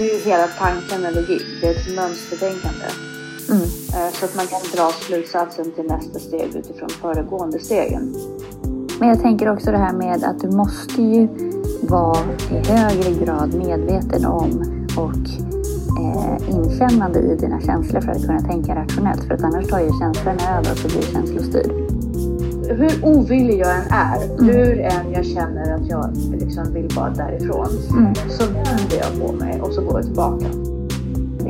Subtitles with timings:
[0.00, 1.46] det är ju hela tanken med logik.
[1.60, 2.86] Det är ett mönstertänkande.
[3.50, 3.62] Mm.
[3.62, 8.14] Eh, Så att man kan dra slutsatsen till nästa steg utifrån föregående stegen.
[9.00, 11.28] Men jag tänker också det här med att du måste ju
[11.80, 12.18] vara
[12.50, 14.50] i högre grad medveten om
[14.96, 15.26] och
[16.00, 19.24] eh, inkännande i dina känslor för att kunna tänka rationellt.
[19.24, 21.72] För att annars tar ju känslorna över och så blir känslostyrd.
[22.70, 27.66] Hur ovillig jag än är, hur än jag känner att jag liksom vill bara därifrån,
[27.90, 28.14] Mm.
[28.14, 30.46] så vänder jag på mig och så går jag tillbaka.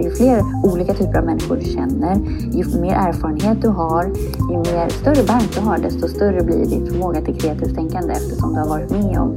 [0.03, 2.17] Ju fler olika typer av människor du känner,
[2.53, 4.05] ju mer erfarenhet du har,
[4.51, 8.55] ju mer större bank du har, desto större blir din förmåga till kreativt tänkande eftersom
[8.55, 9.37] du har varit med om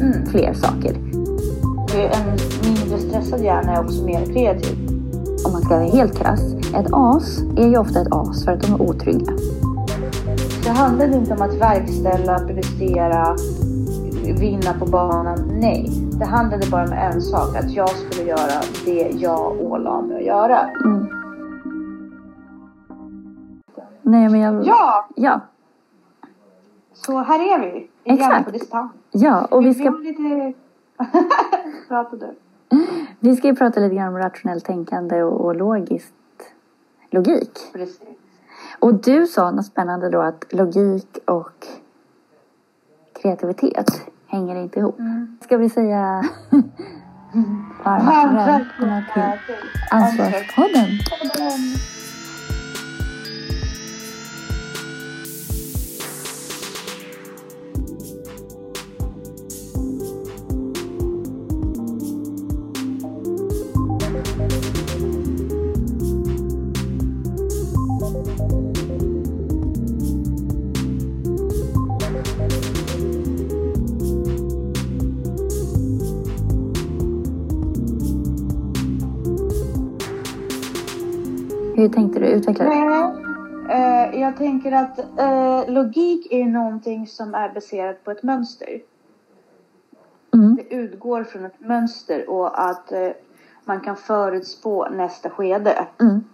[0.00, 0.26] Mm.
[0.26, 0.96] fler saker.
[1.94, 2.30] En
[2.70, 4.76] mindre stressad hjärna är också mer kreativ.
[5.46, 6.40] Om man ska vara helt krass,
[6.74, 9.32] ett as är ju ofta ett as för att de är otrygga.
[10.64, 13.36] Det handlade inte om att verkställa, prestera,
[14.40, 15.38] vinna på banan.
[15.60, 17.56] Nej, det handlade bara om en sak.
[17.56, 20.60] Att jag skulle göra det jag ålade mig att göra.
[20.84, 21.06] Mm.
[24.02, 24.66] Nej, men jag...
[24.66, 25.40] Ja, Ja,
[26.92, 27.76] så här är vi.
[27.76, 28.44] Igen Exakt.
[28.44, 28.92] på distans.
[29.10, 30.52] ja och vi Vi ska, lite...
[31.88, 32.34] Prata du.
[33.20, 36.14] vi ska ju prata lite grann om rationellt tänkande och, och logiskt
[37.10, 37.58] logik.
[37.72, 38.23] Precis.
[38.84, 41.66] Och du sa något spännande då att logik och
[43.22, 43.86] kreativitet
[44.26, 44.98] hänger inte ihop.
[44.98, 45.38] Mm.
[45.44, 46.22] Ska vi säga
[47.84, 49.22] varmt välkomna till
[49.90, 50.88] Ansvarspodden.
[81.76, 82.70] Hur tänkte du utveckla det?
[82.70, 83.14] Nej,
[83.70, 88.82] eh, jag tänker att eh, logik är någonting som är baserat på ett mönster.
[90.34, 90.54] Mm.
[90.56, 93.10] Det utgår från ett mönster och att eh,
[93.64, 95.86] man kan förutspå nästa skede.
[96.00, 96.24] Mm.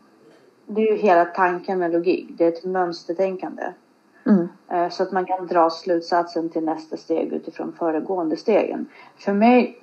[0.67, 2.29] Det är ju hela tanken med logik.
[2.39, 3.63] Det är ett mönstertänkande.
[4.27, 4.49] Mm.
[4.69, 8.87] Eh, Så att man kan dra slutsatsen till nästa steg utifrån föregående stegen.
[9.19, 9.83] För mig,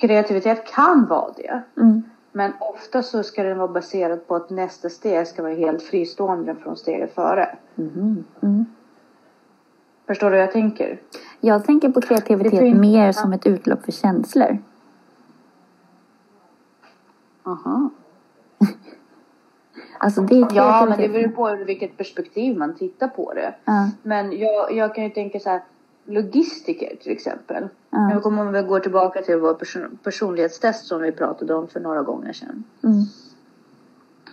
[0.00, 1.62] kreativitet kan vara det.
[1.76, 2.02] Mm.
[2.36, 6.54] Men ofta så ska den vara baserad på att nästa steg ska vara helt fristående
[6.54, 7.56] från steget före.
[7.74, 8.24] Mhm.
[8.42, 8.64] Mm.
[10.06, 11.00] Förstår du hur jag tänker?
[11.40, 14.58] Jag tänker på kreativitet finns- mer som ett utlopp för känslor.
[17.42, 17.90] Aha.
[19.98, 23.54] Alltså det är Ja, men det beror på vilket perspektiv man tittar på det.
[23.64, 23.90] Ja.
[24.02, 25.62] Men jag, jag kan ju tänka så här.
[26.04, 27.68] Logistiker till exempel.
[27.90, 32.02] Nu kommer vi gå tillbaka till vår person, personlighetstest som vi pratade om för några
[32.02, 32.64] gånger sedan.
[32.82, 33.04] Mm.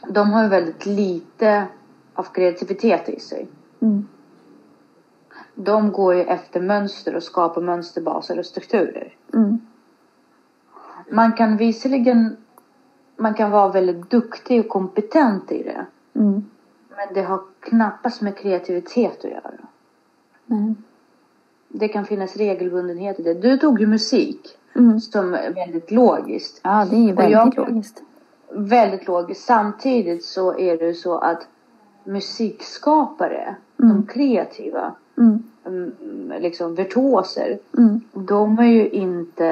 [0.09, 1.68] De har ju väldigt lite
[2.14, 3.48] av kreativitet i sig.
[3.80, 4.08] Mm.
[5.56, 9.16] De går ju efter mönster och skapar mönsterbaser och strukturer.
[9.34, 9.59] Mm.
[11.12, 12.38] Man kan visserligen
[13.22, 15.86] man kan vara väldigt duktig och kompetent i det.
[16.14, 16.46] Mm.
[16.90, 19.52] Men det har knappast med kreativitet att göra.
[20.46, 20.76] Nej.
[21.74, 23.34] Det kan finnas regelbundenhet i det.
[23.34, 25.00] Du tog ju musik Mm.
[25.00, 26.59] som är väldigt logiskt.
[26.64, 28.02] Ja, det är ju Och jag- väldigt logiskt.
[28.54, 29.46] Väldigt logiskt.
[29.46, 31.48] Samtidigt så är det ju så att
[32.04, 33.96] musikskapare, Mm.
[33.96, 35.44] de kreativa, Mm.
[35.66, 37.59] mm, liksom virtuoser.
[37.78, 38.02] Mm.
[38.14, 39.44] De är ju inte,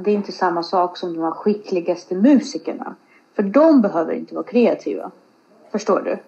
[0.00, 2.94] det är inte samma sak som de här skickligaste musikerna.
[3.36, 5.10] För de behöver inte vara kreativa.
[5.72, 6.18] Förstår du?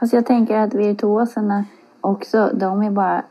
[0.00, 1.64] Fast jag tänker att virtuoserna
[2.00, 3.22] också, de är bara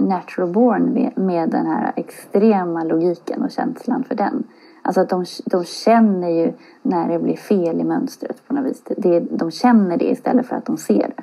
[0.00, 4.44] natural born med- den här extrema logiken och känslan för den.
[4.82, 6.52] Alltså att de, de känner ju
[6.82, 8.82] när det blir fel i mönstret på något vis.
[8.96, 11.22] Det, de känner det istället för att de ser det.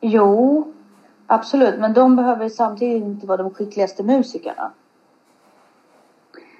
[0.00, 0.72] Jo,
[1.26, 1.80] absolut.
[1.80, 4.70] Men de behöver samtidigt inte vara de skickligaste musikerna.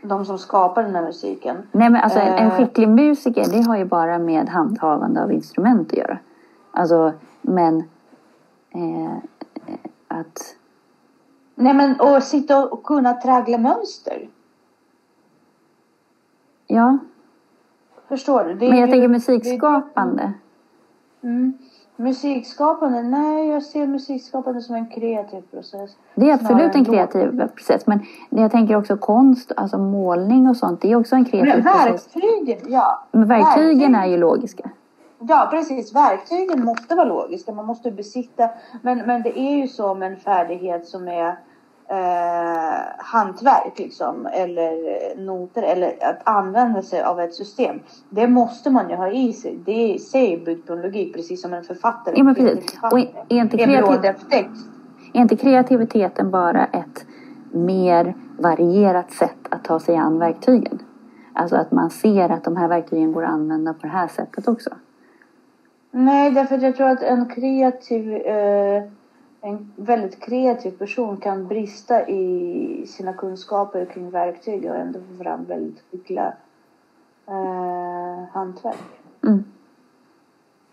[0.03, 1.57] De som skapar den här musiken.
[1.73, 2.57] Nej men alltså en, en Eh.
[2.57, 6.19] skicklig musiker det har ju bara med handhavande av instrument att göra.
[6.73, 7.13] Alltså
[7.43, 7.79] men
[8.71, 9.17] eh,
[10.11, 10.57] att
[11.55, 14.29] Nej men att sitta och kunna traggla mönster.
[16.67, 16.99] ja,
[18.09, 18.55] Förstår du?
[18.55, 20.33] Det är men jag ju- tänker det är- musikskapande.
[21.23, 21.53] Mm.
[21.97, 23.03] Musikskapande?
[23.03, 25.91] Nej, jag ser musikskapande som en kreativ process.
[26.15, 27.87] Det är absolut en kreativ process.
[27.87, 30.81] Men jag tänker också konst, alltså målning och sånt.
[30.83, 32.09] Det är också en Men kreativ process.
[32.17, 33.05] verktygen, ja.
[33.13, 34.71] Men verktygen är verktyg- ju logiska.
[35.29, 35.95] Ja, precis.
[35.95, 37.53] Verktygen måste vara logiska.
[37.53, 38.51] Man måste besitta.
[38.83, 41.29] Men, men det är ju så med en färdighet som är
[41.89, 44.73] eh, hantverk liksom, eller
[45.17, 47.81] noter eller att använda sig av ett system.
[48.11, 49.59] Det måste man ju ha i sig.
[49.65, 52.15] Det sig byggt på en logik precis som en författare.
[52.17, 52.79] Ja men precis.
[52.83, 54.15] Och är inte, kreativ...
[55.13, 57.07] är inte kreativiteten bara ett
[57.53, 60.79] mer varierat sätt att ta sig an verktygen?
[61.33, 64.49] Alltså att man ser att de här verktygen går att använda på det här sättet
[64.49, 64.71] också.
[65.91, 68.83] Nej, därför att jag tror att en kreativ eh,
[69.41, 75.45] en väldigt kreativ person kan brista i sina kunskaper kring verktyg och ändå få fram
[75.45, 76.33] väldigt skickliga
[77.29, 79.01] eh, hantverk.
[79.25, 79.45] Mm.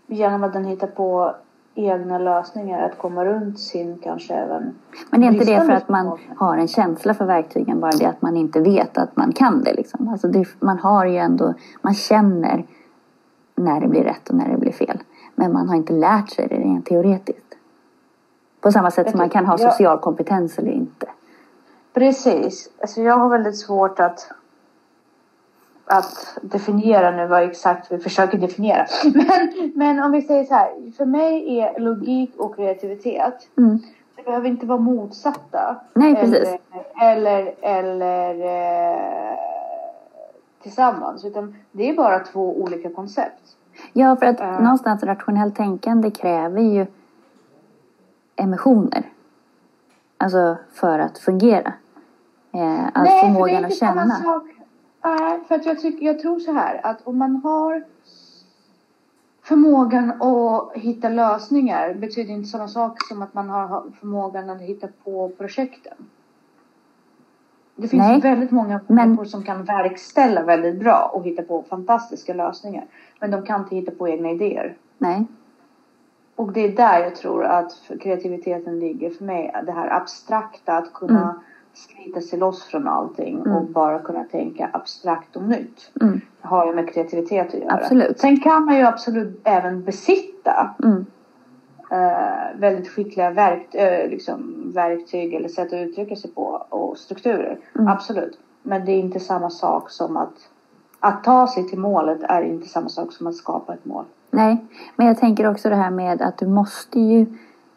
[0.07, 1.35] Genom att den hittar på
[1.75, 4.75] egna lösningar att komma runt sin kanske även
[5.09, 8.21] Men är inte det för att man har en känsla för verktygen bara det att
[8.21, 10.07] man inte vet att man kan det liksom?
[10.07, 12.65] Alltså det, man har ju ändå, man känner
[13.57, 14.99] när det blir rätt och när det blir fel.
[15.35, 17.55] Men man har inte lärt sig det rent teoretiskt.
[18.61, 21.07] På samma sätt som man kan ha social kompetens eller inte.
[21.93, 22.69] Precis.
[22.81, 24.31] Alltså jag har väldigt svårt att
[25.87, 28.85] att definiera nu vad exakt vi försöker definiera.
[29.13, 30.91] Men, men om vi säger så här.
[30.97, 33.47] För mig är logik och kreativitet.
[33.57, 33.79] Mm.
[34.15, 35.75] Det behöver inte vara motsatta.
[35.93, 36.49] Nej, precis.
[37.01, 39.56] Eller, eller, eller eh,
[40.67, 41.25] tillsammans.
[41.25, 43.55] Utan det är bara två olika koncept.
[43.93, 44.61] Ja, för att uh.
[44.61, 46.85] någonstans rationellt tänkande kräver ju
[48.35, 49.03] emissioner.
[50.17, 51.73] Alltså för att fungera.
[52.51, 54.05] Eh, alltså Nej, förmågan att känna.
[54.05, 54.43] Nej, sak.
[55.03, 57.83] Nej, för att jag, tycker, jag tror så här att om man har
[59.43, 64.87] förmågan att hitta lösningar betyder inte samma sak som att man har förmågan att hitta
[65.03, 65.93] på projekten.
[67.79, 72.33] Det finns Nej, väldigt många människor som kan verkställa väldigt bra och hitta på fantastiska
[72.33, 72.85] lösningar.
[73.19, 74.75] Men de kan inte hitta på egna idéer.
[74.97, 75.25] Nej.
[76.35, 77.71] Och det är där jag tror att
[78.01, 79.55] kreativiteten ligger för mig.
[79.65, 81.35] Det här abstrakta, att kunna mm.
[81.73, 83.51] slita sig loss från allting mm.
[83.51, 85.91] och bara kunna tänka abstrakt och nytt.
[86.01, 86.21] Mm.
[86.41, 87.73] Har ju med kreativitet att göra.
[87.73, 88.19] Absolut.
[88.19, 91.05] Sen kan man ju absolut även besitta mm.
[91.91, 97.59] Uh, väldigt skickliga verkt, uh, liksom, verktyg eller sätt att uttrycka sig på och strukturer.
[97.75, 97.87] Mm.
[97.87, 98.39] Absolut.
[98.63, 100.49] Men det är inte samma sak som att
[100.99, 104.05] att ta sig till målet är inte samma sak som att skapa ett mål.
[104.31, 107.25] Nej, men jag tänker också det här med att du måste ju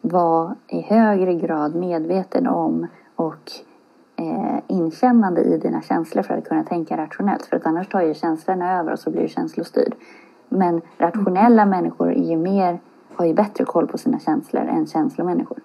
[0.01, 3.51] vara i högre grad medveten om och
[4.15, 7.45] eh, inkännande i dina känslor för att kunna tänka rationellt.
[7.45, 9.95] För att annars tar ju känslorna över och så blir du känslostyrd.
[10.49, 11.69] Men rationella mm.
[11.69, 12.79] människor är ju mer,
[13.21, 15.59] har ju bättre koll på sina känslor än känslomänniskor.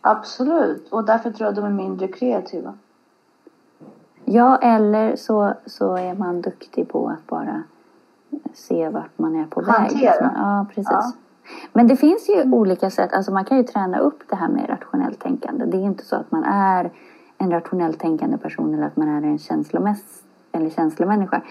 [0.00, 2.74] Absolut, och därför tror jag de är mindre kreativa.
[4.24, 7.62] Ja, eller så, så är man duktig på att bara
[8.54, 9.74] se vart man är på väg.
[9.74, 10.32] Hantera.
[10.34, 10.90] Ja, precis.
[10.90, 11.12] Ja.
[11.72, 13.12] Men det finns ju olika sätt.
[13.12, 15.64] Alltså man kan ju träna upp det här med rationellt tänkande.
[15.64, 16.90] Det är inte så att man är
[17.38, 21.42] en rationellt tänkande person eller att man är en känslomäss eller känslomänniska.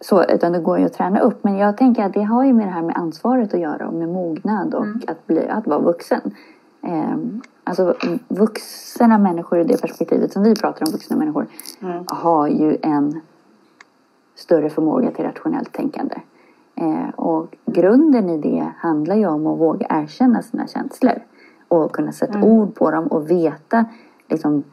[0.00, 1.44] Så, utan det går ju att träna upp.
[1.44, 3.94] Men jag tänker att det har ju med det här med ansvaret att göra och
[3.94, 5.00] med mognad och mm.
[5.06, 6.20] att, bli, att vara vuxen.
[6.82, 7.16] Eh,
[7.64, 7.94] alltså
[8.28, 11.46] vuxna människor i det perspektivet som vi pratar om, vuxna människor,
[11.82, 12.04] mm.
[12.06, 13.20] har ju en
[14.34, 16.16] större förmåga till rationellt tänkande.
[16.74, 21.22] Eh, och grunden i det handlar ju om att våga erkänna sina känslor.
[21.68, 22.48] Och kunna sätta mm.
[22.48, 23.84] ord på dem och veta
[24.28, 24.64] liksom,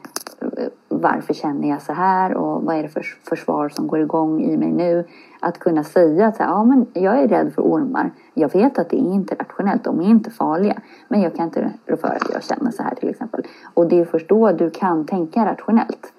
[1.03, 4.57] varför känner jag så här och vad är det för försvar som går igång i
[4.57, 5.07] mig nu.
[5.39, 8.12] Att kunna säga att ja, men jag är rädd för ormar.
[8.33, 10.81] Jag vet att det är inte rationellt, de är inte farliga.
[11.07, 13.43] Men jag kan inte rå för att jag känner så här till exempel.
[13.74, 16.13] Och det är först då du kan tänka rationellt.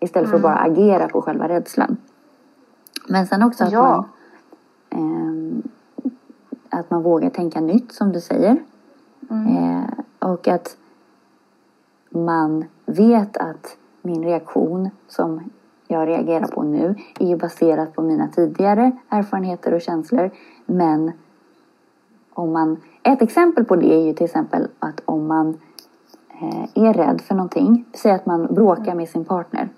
[0.00, 0.52] Istället för att mm.
[0.52, 1.96] bara agera på själva rädslan.
[3.08, 4.04] Men sen också att ja.
[4.90, 5.62] man
[6.72, 8.56] eh, att man vågar tänka nytt som du säger.
[9.30, 9.56] Mm.
[9.56, 9.84] Eh,
[10.18, 10.76] och att
[12.10, 13.76] man vet att
[14.06, 15.40] min reaktion som
[15.88, 20.30] jag reagerar på nu är ju baserat på mina tidigare erfarenheter och känslor.
[20.66, 21.12] Men
[22.34, 25.48] om man, ett exempel på det är ju till exempel att om man
[26.40, 29.68] eh, är rädd för någonting, säg att man bråkar med sin partner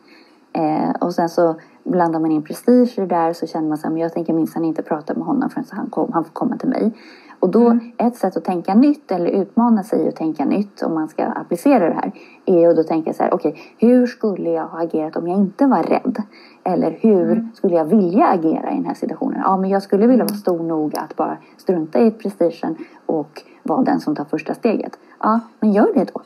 [0.53, 1.55] eh, och sen så
[1.85, 4.83] blandar man in prestige i det där så känner man att jag tänker minsann inte
[4.83, 6.93] prata med honom förrän han, kom, han får komma till mig.
[7.41, 7.93] Och då, mm.
[7.97, 11.89] ett sätt att tänka nytt eller utmana sig att tänka nytt om man ska applicera
[11.89, 12.13] det här
[12.47, 15.39] är att då tänka så här, okej, okay, hur skulle jag ha agerat om jag
[15.39, 16.23] inte var rädd?
[16.65, 17.49] Eller hur mm.
[17.55, 19.41] skulle jag vilja agera i den här situationen?
[19.45, 22.77] Ja, men jag skulle vilja vara stor nog att bara strunta i prestigen
[23.07, 24.99] och vara den som tar första steget.
[25.21, 26.21] Ja, men gör det då.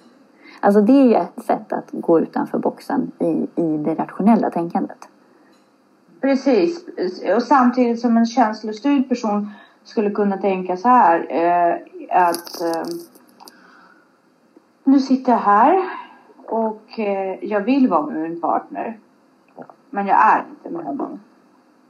[0.61, 5.09] Alltså det är ju ett sätt att gå utanför boxen i, i det rationella tänkandet.
[6.21, 6.85] Precis,
[7.37, 9.51] och samtidigt som en känslostyrd person
[9.85, 11.75] skulle kunna tänka så här eh,
[12.27, 12.95] att eh,
[14.85, 15.89] nu sitter jag här
[16.47, 18.99] Och eh, jag vill vara med min partner.
[19.91, 21.21] Men jag är inte med honom.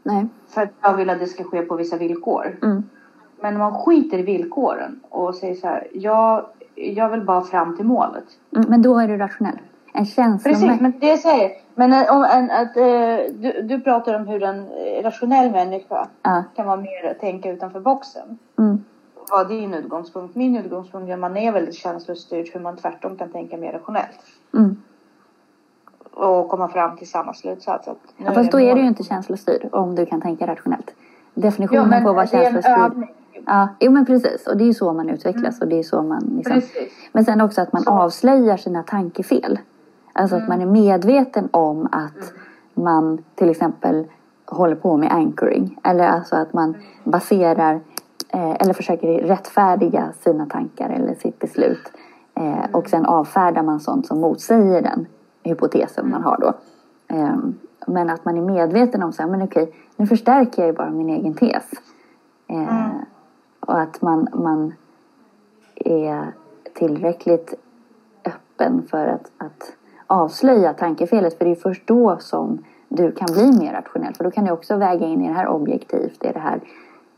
[0.02, 0.26] Nej.
[0.48, 2.58] För att jag vill att det ska ske på vissa villkor.
[2.62, 2.82] Mm.
[3.40, 5.88] Men man skiter i villkoren och säger så här.
[5.92, 8.24] Jag, jag vill bara fram till målet.
[8.56, 9.58] Mm, men då är du rationell.
[9.92, 10.68] En känslomässig...
[10.68, 14.42] Precis, men det säger Men eh, om en, att, eh, du, du pratar om hur
[14.42, 16.44] en eh, rationell människa Ja.
[16.56, 18.38] kan vara mer att tänka utanför boxen.
[18.58, 18.84] Mm.
[19.30, 20.34] Vad är din utgångspunkt?
[20.34, 24.18] Min utgångspunkt är att man är väldigt känslostyrd hur man tvärtom kan tänka mer rationellt.
[24.54, 24.76] Mm.
[26.14, 27.88] Och komma fram till samma slutsats.
[27.88, 28.76] Att Ja, fast då är målet.
[28.76, 30.94] du ju inte känslostyrd om du kan tänka rationellt.
[31.34, 33.08] Definitionen Ja, men på att är en känslostyrd.
[33.46, 34.46] Ja, jo men precis.
[34.46, 35.60] Och det är ju så man utvecklas.
[35.60, 36.52] Och det är så man liksom...
[36.52, 36.92] Precis.
[37.12, 37.90] Men sen också att man Så.
[37.90, 39.58] avslöjar sina tankefel.
[40.12, 42.32] Alltså att man är medveten om att
[42.74, 44.06] man till exempel
[44.46, 45.78] håller på med anchoring.
[45.84, 47.80] Eller alltså att man baserar
[48.28, 51.92] eh, eller försöker rättfärdiga sina tankar eller sitt beslut.
[52.34, 55.06] Eh, och sen avfärdar man sånt som motsäger den
[55.42, 56.52] hypotesen man har då.
[57.16, 57.36] Eh,
[57.86, 60.90] men att man är medveten om så här, men okej, nu förstärker jag ju bara
[60.90, 61.70] min egen tes.
[62.46, 62.88] Eh,
[63.60, 64.74] Och att man, man
[65.74, 66.32] är
[66.74, 67.54] tillräckligt
[68.24, 69.72] öppen för att, att
[70.12, 71.38] avslöja tankefelet.
[71.38, 74.14] För det är först då som du kan bli mer rationell.
[74.14, 76.24] För då kan du också väga in i det här objektivt.
[76.24, 76.60] Är det här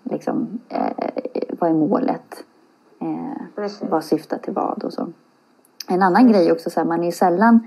[0.02, 0.92] liksom, eh,
[1.60, 2.44] vad är målet?
[3.00, 5.08] Eh, vad syftar till vad och så.
[5.88, 7.66] En annan grej också, så här, man är ju sällan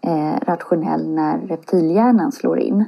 [0.00, 2.84] eh, rationell när reptilhjärnan slår in.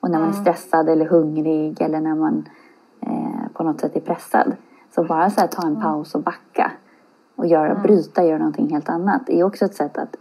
[0.00, 2.48] Och när man är stressad eller hungrig eller när man
[3.00, 4.56] eh, på något sätt är pressad.
[4.94, 6.72] Så bara så här, ta en paus och backa
[7.36, 10.16] och göra, bryta, göra någonting helt annat är också ett sätt att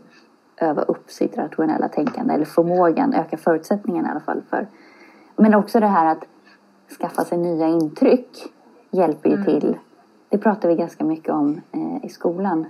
[0.62, 4.68] öva upp sitt rationella tänkande eller förmågan, öka förutsättningarna i alla fall för.
[5.36, 6.26] Men också det här att
[7.00, 8.54] skaffa sig nya intryck
[8.92, 9.78] hjälper ju till.
[10.30, 12.66] Det pratar vi ganska mycket om eh, i skolan.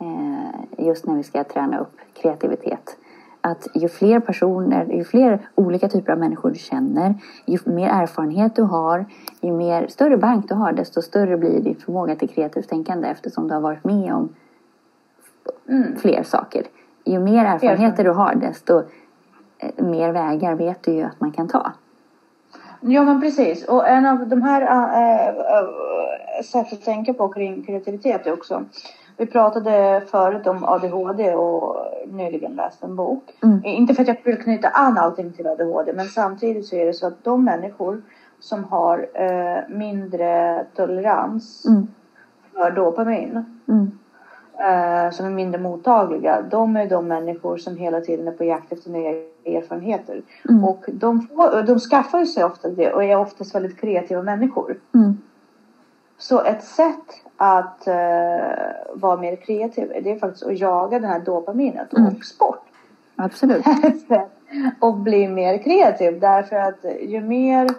[0.00, 2.96] Eh, just när vi ska träna upp kreativitet.
[3.40, 7.14] Att ju fler personer, ju fler olika typer av människor du känner,
[7.46, 9.06] ju mer erfarenhet du har,
[9.40, 13.48] ju mer, större bank du har, desto större blir din förmåga till kreativt tänkande eftersom
[13.48, 14.28] du har varit med om
[15.68, 15.96] Mm.
[15.96, 16.62] fler saker.
[17.04, 18.82] Ju mer erfarenheter du har, desto
[19.58, 21.72] eh, mer vägar vet du ju att man kan ta.
[22.80, 23.68] Ja men precis.
[23.68, 28.64] Och en av de här äh, äh, sätt att tänka på kring kreativitet är också.
[29.16, 33.38] Vi pratade förut om ADHD och nyligen läste en bok.
[33.42, 33.60] Mm.
[33.64, 36.92] Inte för att jag vill knyta an allting till ADHD men samtidigt så är det
[36.92, 38.02] så att de människor
[38.40, 41.86] som har äh, mindre tolerans Mm.
[42.52, 43.44] för dopamin.
[43.68, 43.98] Mm.
[44.58, 46.42] Eh, som är mindre mottagliga.
[46.50, 49.10] De är de människor som hela tiden är på jakt efter nya
[49.46, 50.22] erfarenheter.
[50.48, 50.64] Mm.
[50.64, 54.76] Och de, får, de skaffar sig ofta det och är oftast väldigt kreativa människor.
[54.94, 55.18] Mm.
[56.18, 57.94] Så ett sätt att eh,
[58.94, 62.14] vara mer kreativ det är faktiskt att jaga den här dopaminet och Mm.
[62.14, 62.60] sport.
[63.16, 63.64] Absolut.
[64.80, 67.70] Och bli mer kreativ därför att ju mer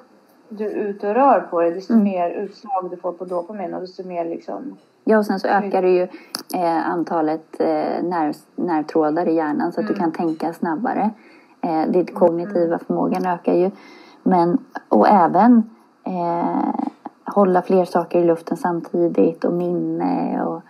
[0.50, 2.04] du är ute och rör på dig desto Mm.
[2.04, 4.78] mer utslag du får på dopamin och desto mer liksom
[5.08, 6.08] Ja, och sen så ökar det ju
[6.56, 11.10] eh, antalet eh, nerv, nervtrådar i hjärnan så att du kan tänka snabbare.
[11.62, 13.72] Eh, ditt kognitiva förmågan ökar ju.
[14.24, 14.58] Men,
[14.90, 15.70] och även
[16.04, 16.76] eh,
[17.24, 20.62] hålla fler saker i luften samtidigt och minne och,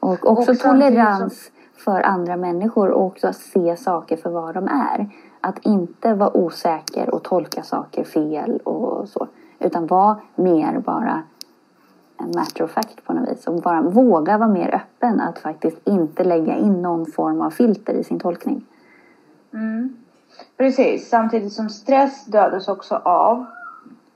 [0.00, 1.50] och också Och tolerans
[1.84, 5.10] för andra människor och också se saker för vad de är.
[5.40, 9.26] Att inte vara osäker och tolka saker fel och så.
[9.58, 11.22] Utan vara mer bara
[12.18, 13.46] en matter of fact på något vis.
[13.46, 17.94] Och bara våga vara mer öppen att faktiskt inte lägga in någon form av filter
[17.94, 18.64] i sin tolkning.
[19.52, 19.96] Mm.
[20.56, 23.44] Precis, samtidigt som stress dödas också av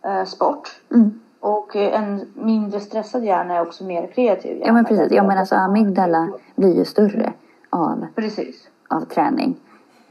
[0.05, 0.81] eh, sport.
[0.91, 1.21] Mm.
[1.41, 4.67] Och eh, en mindre stressad hjärna är också mer kreativ hjärna.
[4.67, 5.13] Ja men precis.
[5.13, 7.33] Ja men alltså amygdala blir ju större
[7.71, 8.69] av, Precis.
[8.89, 9.57] av träning.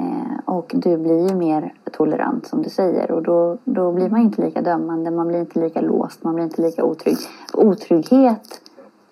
[0.01, 3.11] Eh, och du blir ju mer tolerant som du säger.
[3.11, 5.11] Och då, då blir man inte lika dömande.
[5.11, 6.23] Man blir inte lika låst.
[6.23, 7.17] Man blir inte lika otrygg.
[7.53, 8.61] Otrygghet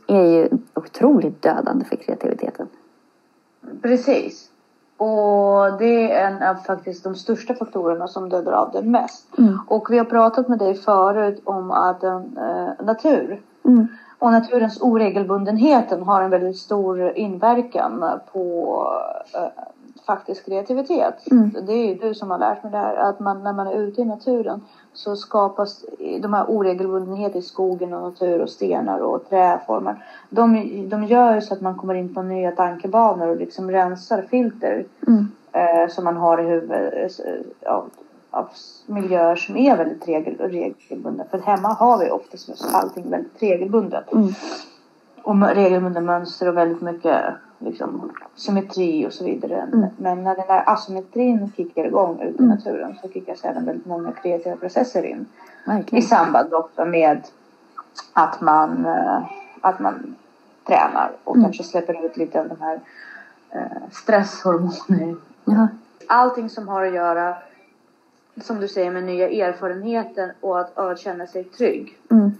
[0.07, 2.67] är ju otroligt dödande för kreativiteten.
[3.81, 4.49] Precis.
[4.97, 9.27] Och det är en av faktiskt de största faktorerna som dödar av den mest.
[9.37, 9.59] Mm.
[9.67, 13.87] Och vi har pratat med dig förut om att en, eh, natur Mm.
[14.19, 18.75] och naturens oregelbundenheten har en väldigt stor inverkan på
[19.35, 19.63] eh,
[20.09, 21.31] faktisk kreativitet.
[21.31, 21.51] Mm.
[21.67, 22.95] Det är ju du som har lärt mig det här.
[22.95, 24.61] Att man, när man är ute i naturen
[24.93, 25.85] så skapas
[26.21, 30.05] de här oregelbundenheter i skogen och natur och stenar och träformer.
[30.29, 30.45] De,
[30.89, 35.27] de gör så att man kommer in på nya tankebanor och liksom rensar filter Mm.
[35.51, 37.89] eh, som man har i huvudet eh, av,
[38.31, 38.49] av
[38.85, 41.23] miljöer som är väldigt regel, regelbundna.
[41.31, 44.13] För hemma har vi oftast allting väldigt regelbundet.
[44.13, 44.27] Mm.
[45.23, 47.15] Och regelbundna mönster och väldigt mycket
[47.59, 49.61] liksom, symmetri och så vidare.
[49.73, 49.85] Mm.
[49.97, 52.49] Men när den där asymmetrin kickar igång ute i Mm.
[52.49, 55.25] naturen så kickas även väldigt många kreativa processer in.
[55.65, 56.01] I Verkligen.
[56.03, 57.21] samband också med
[58.13, 59.23] att man, eh,
[59.61, 60.15] att man
[60.67, 61.45] tränar och Mm.
[61.45, 62.79] kanske släpper ut lite av de här
[63.51, 65.15] eh, stresshormoner.
[65.45, 65.67] Ja.
[66.07, 67.35] Allting som har att göra,
[68.41, 71.97] som du säger, med nya erfarenheter och att, och att känna sig trygg.
[72.11, 72.31] Mm.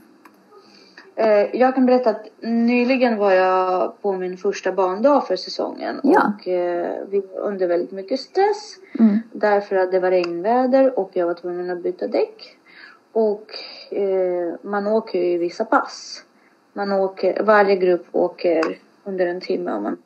[1.20, 6.00] Eh, jag kan berätta att nyligen var jag på min första bandag för säsongen.
[6.04, 6.34] Ja.
[6.40, 8.76] Och eh, vi var under väldigt mycket stress.
[9.00, 9.20] Mm.
[9.32, 12.58] Därför att det var regnväder och jag var tvungen att byta däck.
[13.12, 13.46] Och
[13.92, 16.24] eh, man åker ju i vissa pass.
[16.74, 19.72] Man åker, varje grupp åker under en timme.
[19.74, 19.98] Och man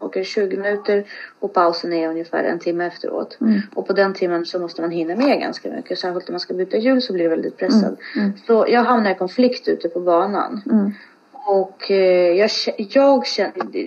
[0.00, 1.04] åker 20 minuter
[1.40, 3.38] och pausen är ungefär en timme efteråt.
[3.40, 3.60] Mm.
[3.74, 5.98] Och på den timmen så måste man hinna med ganska mycket.
[5.98, 7.96] Särskilt om man ska byta hjul så blir det väldigt pressad.
[8.16, 8.32] Mm.
[8.46, 10.62] Så jag hamnade i konflikt ute på banan.
[10.66, 10.92] Mm.
[11.32, 13.84] Och eh, jag, jag kände...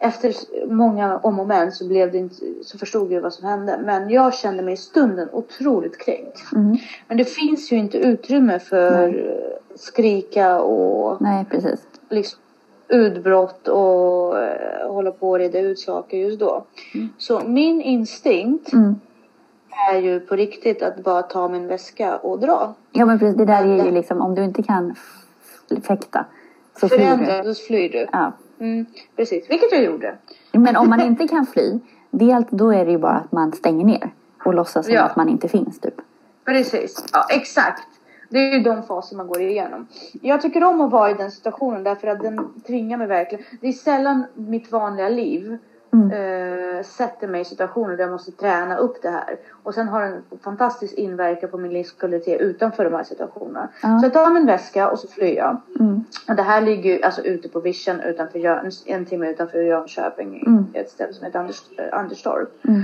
[0.00, 0.34] Efter
[0.66, 3.80] många om och men så, blev det inte, så förstod jag vad som hände.
[3.84, 6.52] Men jag kände mig i stunden otroligt kränkt.
[6.52, 6.76] Mm.
[7.08, 11.80] Men det finns ju inte utrymme för eh, skrika och Nej, precis.
[12.10, 12.40] liksom
[12.88, 16.64] utbrott och eh, hålla på och reda ut saker just då.
[16.94, 17.08] Mm.
[17.18, 18.94] Så min instinkt Mm.
[19.92, 22.74] är ju på riktigt att bara ta min väska och dra.
[22.92, 23.36] Ja, men precis.
[23.36, 24.94] Det där är ju liksom om du inte kan
[25.82, 26.24] fäkta
[26.80, 27.48] så flyr Förändra, du.
[27.48, 28.06] då flyr du.
[28.12, 28.32] Ja.
[28.60, 30.14] Mm, precis, vilket jag gjorde.
[30.52, 31.78] Men om man inte kan fly,
[32.10, 34.10] dels då är det ju bara att man stänger ner
[34.44, 35.02] och låtsas som Ja.
[35.02, 35.94] att man inte finns typ.
[36.44, 37.82] Precis, ja exakt.
[38.28, 39.86] Det är ju de faser man går igenom.
[40.22, 43.44] Jag tycker om att vara i den situationen därför att den tvingar mig verkligen.
[43.60, 45.58] Det är sällan mitt vanliga liv
[45.92, 46.10] Mm.
[46.10, 49.36] eh, sätter mig i situationer där jag måste träna upp det här.
[49.62, 53.68] Och sen har den fantastisk inverkan på min livskvalitet utanför de här situationerna.
[53.82, 53.98] Ja.
[53.98, 55.56] Så jag tar min väska och så flyr jag.
[55.80, 56.04] Mm.
[56.28, 60.42] Och det här ligger ju alltså ute på vischan utanför Jön, en timme utanför Jönköping.
[60.46, 60.66] Mm.
[60.72, 62.64] Ett ställe som heter Anders, eh, Anderstorp.
[62.64, 62.82] Mm.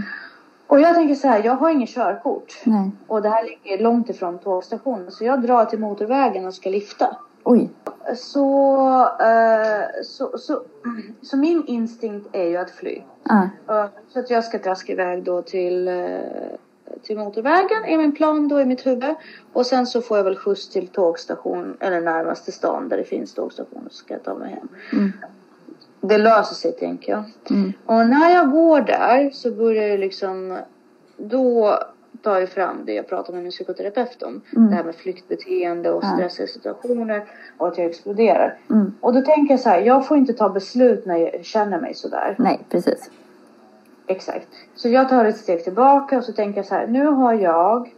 [0.66, 2.60] Och jag tänker så här, jag har ingen körkort.
[2.64, 2.90] Nej.
[3.06, 5.10] Och det här ligger långt ifrån tågstationen.
[5.10, 7.16] Så jag drar till motorvägen och ska lifta.
[7.44, 7.70] Oj.
[8.16, 10.62] Så, eh, så, så,
[11.22, 13.02] så min instinkt är ju att fly.
[13.22, 13.48] Ja.
[13.68, 15.94] Eh, så att jag ska traska iväg då till, eh,
[17.02, 19.14] till motorvägen är min plan då i mitt huvud.
[19.52, 23.34] Och sen så får jag väl skjuts till tågstation eller närmaste stan där det finns
[23.34, 23.86] tågstation.
[23.90, 24.68] Så ska jag ta mig hem.
[24.92, 25.12] Mm.
[26.08, 27.24] Det löser sig tänker jag.
[27.50, 27.72] Mm.
[27.86, 30.58] Och när jag går där så börjar jag liksom
[31.16, 31.78] då
[32.22, 34.40] tar jag fram det jag pratade med min psykoterapeut om.
[34.56, 34.70] Mm.
[34.70, 37.24] Det här med flyktbeteende och stressiga situationer
[37.58, 38.58] och att jag exploderar.
[38.70, 38.92] Mm.
[39.00, 41.94] Och då tänker jag så här, jag får inte ta beslut när jag känner mig
[41.94, 42.34] sådär.
[42.38, 43.10] Nej, precis.
[44.06, 44.48] Exakt.
[44.74, 47.94] Så jag tar ett steg tillbaka och så tänker jag så här, nu har jag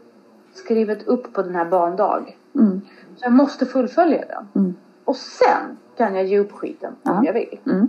[0.55, 2.37] skrivit upp på den här bandag.
[2.55, 2.81] Mm.
[3.17, 4.77] Så jag måste fullfölja den.
[5.07, 5.11] Mm.
[5.11, 7.23] Och sen kan jag ge upp skiten om Ja.
[7.25, 7.59] jag vill.
[7.67, 7.89] Mm.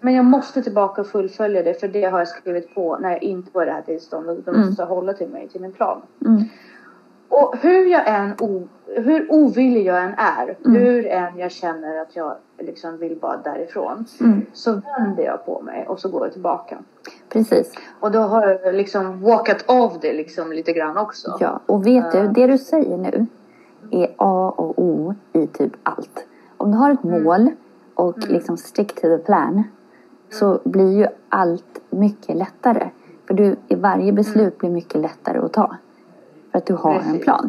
[0.00, 3.22] Men jag måste tillbaka och fullfölja det för det har jag skrivit på när jag
[3.22, 4.44] inte var i det här tillståndet.
[4.46, 4.66] Då Mm.
[4.66, 6.02] måste jag hålla till mig, till min plan.
[6.26, 6.42] Mm.
[7.28, 10.76] Och hur jag än, o, hur ovillig jag än är, Mm.
[10.82, 14.04] hur än jag känner att jag liksom vill bara därifrån.
[14.20, 14.46] Mm.
[14.52, 16.78] Så vänder jag på mig och så går jag tillbaka.
[17.28, 17.72] Precis.
[18.00, 21.36] Och då har jag liksom walkat av det liksom lite grann också.
[21.40, 23.26] Ja, och vet du, det du säger nu
[23.90, 26.26] är A och O i typ allt.
[26.62, 27.50] Om du har ett mål
[27.94, 29.62] och liksom stick to the plan
[30.30, 32.90] så blir ju allt mycket lättare.
[33.26, 35.76] För du, i varje beslut blir mycket lättare att ta.
[36.50, 37.22] För att du har en Precis.
[37.22, 37.48] plan.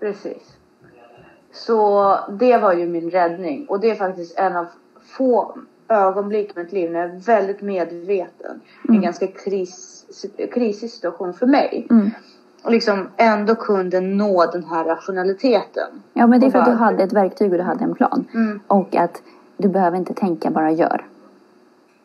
[0.00, 0.56] Precis.
[1.52, 3.66] Så det var ju min räddning.
[3.66, 4.66] Och det är faktiskt en av
[5.02, 8.60] få ögonblick i mitt liv när jag är väldigt medveten.
[8.88, 10.06] i En ganska kris,
[10.52, 11.86] krisig situation för mig.
[11.90, 12.10] Mm.
[12.62, 15.88] Och liksom ändå kunde nå den här rationaliteten.
[16.12, 18.24] Ja, men det är för att du hade ett verktyg och du hade en plan.
[18.34, 18.60] Mm.
[18.66, 19.22] Och att
[19.56, 21.04] du behöver inte tänka, bara gör.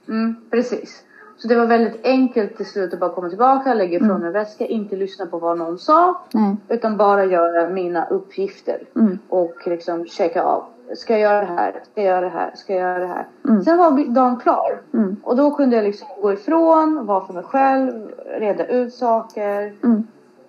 [0.08, 1.04] Mm, precis.
[1.38, 4.22] Så det var väldigt enkelt till slut att bara komma tillbaka, lägga ifrån Mm.
[4.22, 6.22] mig väska, inte lyssna på vad någon sa.
[6.34, 6.56] Nej.
[6.68, 8.78] Utan bara göra mina uppgifter.
[8.96, 9.20] Mm.
[9.30, 10.64] Och liksom checka av.
[10.96, 11.72] Ska jag göra det här?
[11.92, 12.52] Ska jag göra det här?
[12.56, 13.28] Ska jag göra det här?
[13.50, 13.64] Mm.
[13.64, 14.82] Sen var dagen klar.
[14.94, 15.16] Mm.
[15.24, 19.74] Och då kunde jag liksom gå ifrån, vara för mig själv, reda ut saker.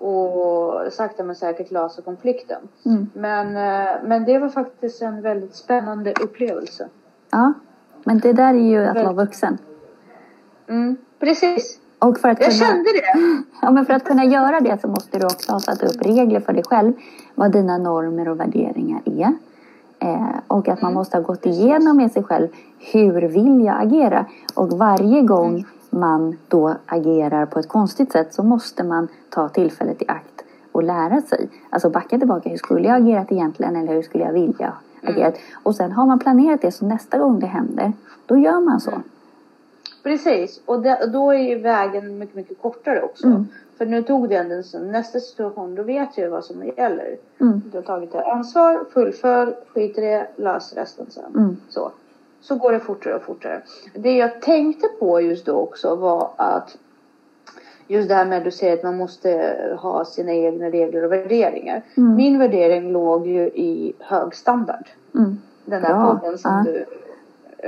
[0.02, 0.14] Mm.
[0.14, 2.60] Och sakta men säkert lösa konflikten.
[2.84, 3.10] Mm.
[3.14, 6.88] Men, eh, men det var faktiskt en väldigt spännande upplevelse.
[7.30, 7.52] Ja,
[8.04, 9.58] men det där är ju att vara vuxen.
[10.68, 11.78] Mm, precis.
[11.98, 12.66] Och för att Jag kunna...
[12.66, 13.42] kände det.
[13.62, 16.40] Ja, men för att kunna göra det så måste du också ha satt upp regler
[16.40, 16.92] för dig själv.
[17.34, 19.32] Vad dina normer och värderingar är.
[19.98, 22.48] Eh, och att man måste ha gått igenom med sig själv.
[22.92, 24.26] Hur vill jag agera?
[24.54, 30.02] Och varje gång man då agerar på ett konstigt sätt så måste man ta tillfället
[30.02, 31.48] i akt och lära sig.
[31.70, 32.48] Alltså backa tillbaka.
[32.48, 33.76] Hur skulle jag agerat egentligen?
[33.76, 35.34] Eller hur skulle jag vilja agerat.
[35.62, 37.92] Och sen har man planerat det så nästa gång det händer,
[38.26, 38.90] då gör man så.
[38.90, 39.02] Mm.
[40.02, 43.26] Precis, och det, då är ju vägen mycket, mycket kortare också.
[43.26, 43.46] Mm.
[43.78, 44.90] För nu tog det ändå en stund.
[44.90, 47.16] Nästa situation, då vet jag ju vad som gäller.
[47.40, 47.62] Mm.
[47.72, 51.32] Du har tagit det ansvar, fullfölj, skit i det, lös resten sen.
[51.34, 51.56] Mm.
[51.68, 51.91] Så.
[52.42, 53.62] Så går det fortare och fortare.
[53.94, 56.76] Det jag tänkte på just då också var att
[57.86, 61.12] just det här med att du säger att man måste ha sina egna regler och
[61.12, 61.82] värderingar.
[61.96, 62.16] Mm.
[62.16, 64.88] Min värdering låg ju i hög standard.
[65.14, 65.38] Mm.
[65.64, 66.18] Den där Bra.
[66.20, 66.72] podden som Ja.
[66.72, 66.86] du...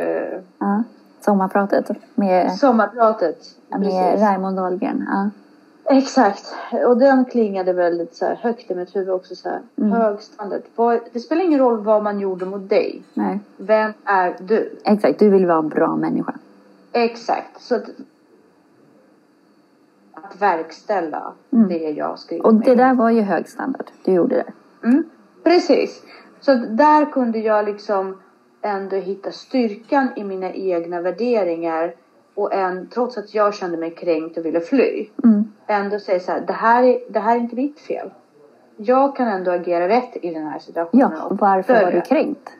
[0.00, 0.82] Eh, Ja.
[1.20, 3.38] Sommarpratet med, sommarpratet.
[3.68, 4.56] med precis.
[4.56, 5.04] Dahlgren.
[5.08, 5.30] Ja.
[5.84, 6.54] Exakt.
[6.86, 9.34] Och den klingade väldigt så här högt i mitt huvud också.
[9.36, 9.90] Så här, Mm.
[9.92, 10.62] Hög standard.
[11.12, 13.02] Det spelar ingen roll vad man gjorde mot dig.
[13.14, 13.40] Nej.
[13.56, 14.78] Vem är du?
[14.84, 16.34] Exakt, du vill vara en bra människa.
[16.92, 17.60] Exakt.
[17.62, 17.84] Så att,
[20.12, 21.68] att verkställa Mm.
[21.68, 22.46] det jag skriver.
[22.46, 22.62] Och med.
[22.64, 23.86] det där var ju hög standard.
[24.04, 24.52] Du gjorde det.
[24.86, 25.04] Mm,
[25.42, 26.02] precis.
[26.40, 28.18] Så att där kunde jag liksom
[28.62, 31.94] ändå hitta styrkan i mina egna värderingar.
[32.34, 35.08] Och en, trots att jag kände mig kränkt och ville fly.
[35.24, 35.52] Mm.
[35.66, 38.10] Ändå säga så här, det här, är, det här är inte mitt fel.
[38.76, 41.12] Jag kan ändå agera rätt i den här situationen.
[41.16, 42.50] Ja, varför var du kränkt?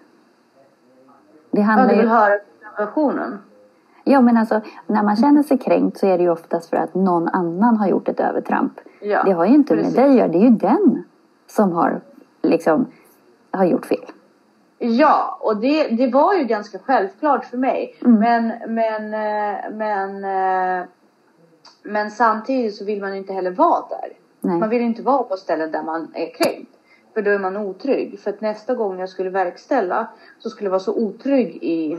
[1.51, 2.11] Det Ja, handlar du vill ju...
[2.11, 2.39] höra
[2.71, 3.39] situationen.
[4.05, 6.95] Ja, men alltså när man känner sig kränkt så är det ju oftast för att
[6.95, 8.73] någon annan har gjort ett övertramp.
[9.01, 9.97] Ja, det har ju inte precis.
[9.97, 10.29] med dig att göra.
[10.29, 11.05] Det är ju den
[11.47, 12.01] som har
[12.43, 12.87] liksom
[13.51, 14.05] har gjort fel.
[14.85, 17.97] Ja, och det, det var ju ganska självklart för mig.
[18.05, 18.21] Mm.
[18.21, 20.87] Men, men, eh, men, eh,
[21.83, 24.13] men samtidigt så vill man ju inte heller vara där.
[24.41, 24.59] Nej.
[24.59, 26.71] Man vill inte vara på ställen där man är kränkt.
[27.15, 28.21] För då är man otrygg.
[28.21, 31.99] För att nästa gång jag skulle verkställa så skulle jag vara så otrygg i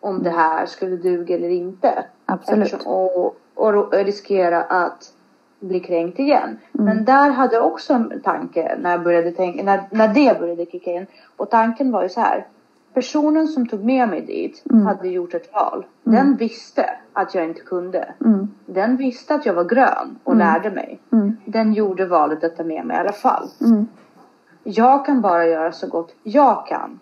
[0.00, 2.04] om det här skulle duga eller inte.
[2.26, 2.64] Absolut.
[2.64, 5.12] Eftersom, och, och riskera att
[5.60, 6.58] bli kränkt igen.
[6.74, 6.84] Mm.
[6.84, 10.66] Men där hade jag också en tanke när, jag började tänka, när, när det började
[10.66, 11.06] kicka in.
[11.36, 12.46] Och tanken var ju så här.
[12.94, 14.86] Personen som tog med mig dit Mm.
[14.86, 15.86] hade gjort ett val.
[16.04, 18.14] Den visste att jag inte kunde.
[18.24, 18.48] Mm.
[18.66, 20.98] Den visste att jag var grön och lärde mig.
[21.12, 21.36] Mm.
[21.44, 23.48] Den gjorde valet att ta med mig i alla fall.
[23.60, 23.86] Mm.
[24.64, 27.00] Jag kan bara göra så gott jag kan.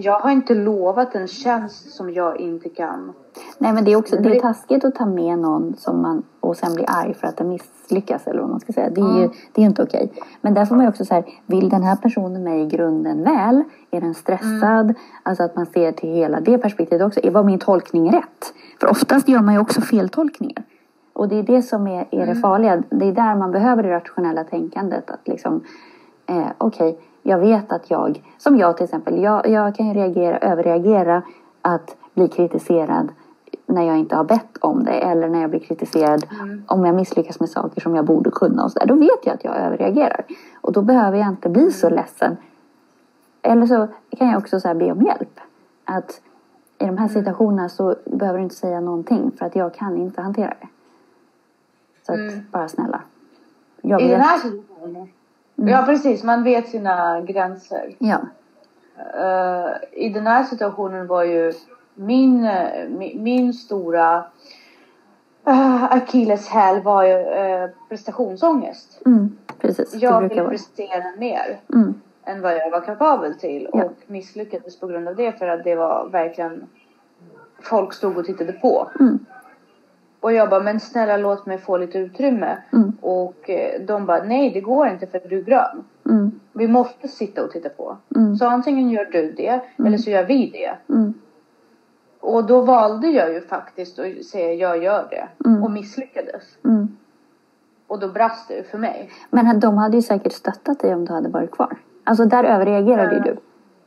[0.00, 0.04] Mm.
[0.04, 3.12] Jag har inte lovat en tjänst som jag inte kan.
[3.58, 6.56] Nej men det är också det är taskigt att ta med någon som man och
[6.56, 8.90] sen bli arg för att den misslyckas eller vad man ska säga.
[8.90, 9.30] Det är ju Mm.
[9.52, 10.12] det är ju inte okej.
[10.40, 13.22] Men där får man ju också så här, vill den här personen mig i grunden
[13.24, 13.64] väl?
[13.90, 14.80] Är den stressad?
[14.84, 14.94] Mm.
[15.22, 17.20] Alltså att man ser till hela det perspektivet också.
[17.22, 18.54] Är- Var min tolkning rätt?
[18.80, 20.62] För oftast gör man ju också feltolkningar.
[21.12, 22.28] Och det är det som är, är Mm.
[22.34, 22.82] det farliga.
[22.90, 25.10] Det är där man behöver det rationella tänkandet.
[25.10, 25.64] Att liksom,
[26.26, 26.98] eh, okej,
[27.30, 31.22] jag vet att jag, som jag till exempel, jag, jag kan ju reagera, överreagera
[31.62, 33.08] att bli kritiserad
[33.66, 36.26] när jag inte har bett om det eller när jag blir kritiserad
[36.66, 38.86] om jag misslyckas med saker som jag borde kunna och så där.
[38.86, 40.24] Då vet jag att jag överreagerar.
[40.60, 42.36] Och då behöver jag inte bli så ledsen.
[43.42, 43.88] Eller så
[44.18, 45.40] kan jag också så här be om hjälp.
[45.84, 46.20] Att
[46.78, 50.20] i de här situationerna så behöver du inte säga någonting för att jag kan inte
[50.22, 50.68] hantera det.
[52.06, 52.40] Så att Mm.
[52.50, 53.00] bara snälla.
[53.82, 54.26] Jag I den vet.
[54.28, 55.08] här situationen.
[55.66, 57.96] Ja precis, man vet sina gränser.
[57.98, 58.18] Ja.
[59.14, 61.52] Eh, I den här situationen var ju
[61.94, 64.24] min, eh, min, min stora
[65.48, 69.02] uh, akilleshäl var ju uh, prestationsångest.
[69.06, 69.94] Mm, precis.
[69.94, 70.50] Jag ville vara.
[70.50, 71.94] prestera mer Mm,
[72.24, 73.84] än vad jag var kapabel till Ja.
[73.84, 76.68] och misslyckades på grund av det för att det var verkligen
[77.62, 78.90] folk stod och tittade på.
[79.00, 79.18] mm,
[80.20, 82.56] Och jag bara, men snälla låt mig få lite utrymme.
[82.72, 82.92] Mm.
[83.00, 85.84] Och eh, de bara, nej det går inte för att du är grön.
[86.06, 87.96] mm, Vi måste sitta och titta på.
[88.16, 88.36] Mm.
[88.36, 90.92] Så antingen gör du det eller så gör vi det.
[90.94, 91.14] mm,
[92.20, 95.48] Och då valde jag ju faktiskt att säga jag gör det.
[95.48, 95.62] Mm.
[95.64, 96.42] Och misslyckades.
[96.64, 96.96] mm.
[97.86, 99.10] Och då brast det för mig.
[99.30, 101.76] Men de hade ju säkert stöttat dig om du hade varit kvar.
[102.04, 103.24] Alltså där överreagerade ju Ja.
[103.24, 103.36] du.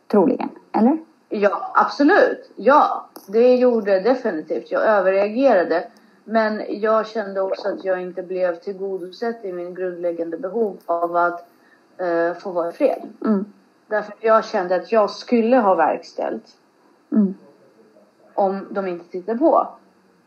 [0.08, 0.50] Troligen.
[0.72, 0.98] Eller?
[1.30, 2.52] Ja, absolut.
[2.56, 4.72] Ja, det gjorde definitivt.
[4.72, 5.84] Jag överreagerade.
[6.26, 11.46] Men jag kände också att jag inte blev tillgodosett i min grundläggande behov av att
[11.98, 13.02] eh, få vara i fred.
[13.26, 13.46] Mm,
[13.88, 16.58] Därför jag kände att jag skulle ha verkställt
[17.12, 17.34] mm,
[18.34, 19.68] om de inte tittade på.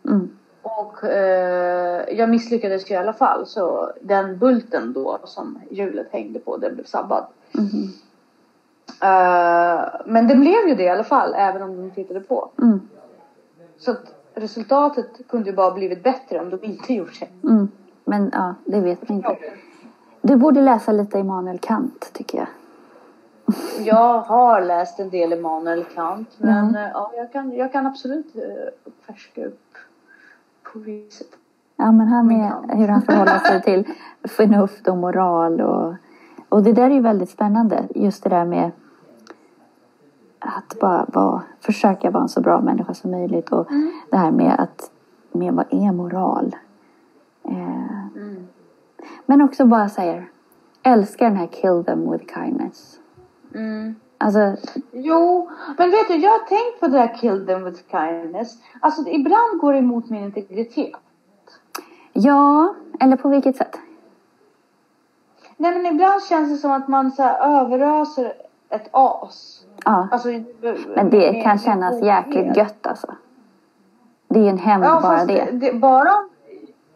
[0.09, 0.29] mm,
[0.63, 3.47] Och eh, jag misslyckades ju i alla fall.
[3.47, 7.27] Så den bulten då som hjulet hängde på, den blev sabbad.
[9.03, 12.51] Eh, men det blev ju det i alla fall, även om de tittade på.
[12.63, 12.81] mm,
[13.79, 17.49] Så att resultatet kunde ju bara blivit bättre om de inte gjort det.
[17.49, 17.69] mm.
[18.05, 19.37] Men ja, det vet man inte.
[20.23, 22.47] Du borde läsa lite Immanuel Kant tycker jag.
[23.87, 26.75] Jag har läst en del Immanuel Kant, men Mm.
[26.75, 28.43] eh, ja, jag, kan, jag kan absolut uh,
[29.07, 29.75] färska upp
[30.73, 31.27] på viset.
[31.77, 32.67] Ja men han är, Kant.
[32.75, 33.85] hur han förhåller sig till
[34.29, 35.95] förnuft och moral och,
[36.49, 37.85] och det där är ju väldigt spännande.
[37.95, 38.71] Just det där med
[40.47, 43.93] att bara vara, försöka vara en så bra människa som möjligt och Mm.
[44.11, 44.91] det här med att
[45.33, 46.57] med vad är moral?
[47.45, 48.47] Eh, Mm.
[49.27, 50.29] men också bara säger
[50.83, 52.99] älskar den här kill them with kindness.
[53.55, 53.95] Mm.
[54.19, 54.57] Alltså,
[54.93, 58.59] Jo, men vet du, jag har tänkt på det där kill them with kindness.
[58.81, 60.93] Alltså ibland går det emot min integritet.
[62.13, 63.79] ja, eller på vilket sätt?
[65.57, 68.33] Nej men ibland känns det som att man så överöser
[68.69, 69.66] ett as.
[69.87, 70.29] Ja, Alltså,
[70.97, 73.15] men det kan kännas jäkligt gött alltså.
[74.29, 75.49] Det är ju en hämnd Ja, bara det.
[75.53, 75.73] det.
[75.73, 76.29] Bara om...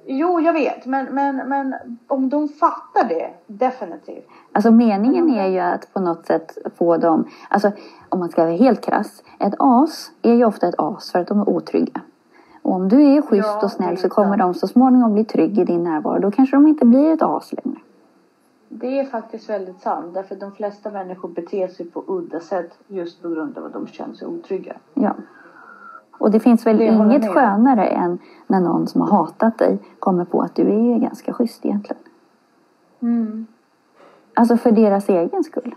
[0.07, 0.87] Jo, jag vet.
[0.87, 1.74] Men, men, men
[2.07, 4.29] om de fattar det, definitivt.
[4.53, 7.70] Alltså meningen är ju att på något sätt få dem, alltså
[8.09, 11.29] om man ska vara helt krass, ett as är ju ofta ett as för att
[11.29, 12.00] de är otrygga.
[12.62, 15.59] Och om du är schysst Ja, och snäll så kommer de så småningom bli trygg
[15.59, 16.18] i din närvaro.
[16.18, 17.81] Då kanske de inte blir ett as längre.
[18.73, 20.15] Det är faktiskt väldigt sant.
[20.15, 23.87] Därför de flesta människor beter sig på udda sätt just på grund av att de
[23.87, 24.77] känner sig otrygga.
[24.95, 25.15] Ja.
[26.19, 30.25] Och det finns väl Det inget skönare än när någon som har hatat dig kommer
[30.25, 32.03] på att du är ju ganska schysst egentligen.
[33.03, 33.47] Mm.
[34.35, 35.75] Alltså för deras egen skull.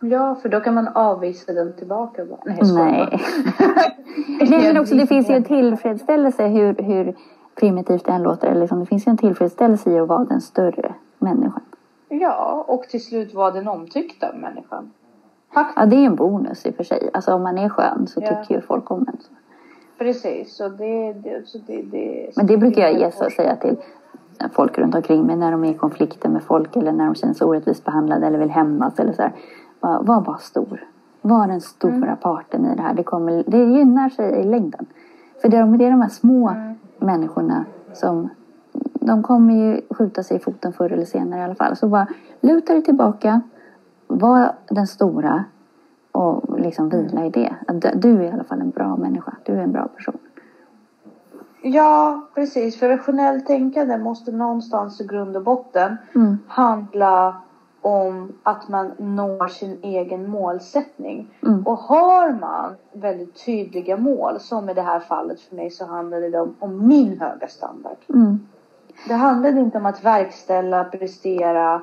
[0.00, 2.24] Ja, för då kan man avvisa dem tillbaka.
[2.24, 3.22] bara, Nej, Nej.
[4.50, 7.14] Nej men också det finns ju en tillfredsställelse hur, hur
[7.54, 8.48] primitivt det än låter.
[8.48, 11.62] Eller liksom, det finns ju en tillfredsställelse i att vara den större människan.
[12.08, 14.90] Ja, och till slut var den omtyckta människan.
[15.54, 15.76] Faktiskt.
[15.80, 17.10] Ja det är en bonus i och för sig.
[17.12, 18.26] Alltså om man är skön så Ja.
[18.42, 19.16] tycker ju folk om en.
[19.98, 21.12] Precis, så det...
[21.12, 23.76] det, så det, det Men det brukar jag gissa och säga till
[24.52, 27.34] folk runt omkring mig när de är i konflikter med folk eller när de känner
[27.34, 29.32] sig orättvist behandlade eller vill hämnas eller så här.
[29.80, 30.84] Bara, var bara stor.
[31.22, 32.16] Var den stora Mm.
[32.16, 32.94] parten i det här.
[32.94, 34.86] Det, kommer, det gynnar sig i längden.
[35.42, 36.74] För det är, de- det är de här små Mm.
[36.98, 38.28] människorna som
[39.06, 41.76] de kommer ju skjuta sig i foten förr eller senare i alla fall.
[41.76, 42.06] Så bara
[42.40, 43.40] luta dig tillbaka.
[44.06, 45.44] Var den stora
[46.12, 47.54] och liksom vila i det.
[47.66, 49.32] Att du- är i alla fall en bra människa.
[49.44, 50.18] Du är en bra person.
[51.62, 52.78] Ja, precis.
[52.78, 56.38] För rationellt tänkande måste någonstans i grund och botten Mm.
[56.46, 57.36] handla
[57.80, 61.28] om att man når sin egen målsättning.
[61.46, 61.66] Mm.
[61.66, 66.28] Och har man väldigt tydliga mål, som i det här fallet för mig så handlade
[66.30, 67.96] det om, om min höga standard.
[68.14, 68.38] Mm.
[69.08, 71.82] Det handlade inte om att verkställa, prestera,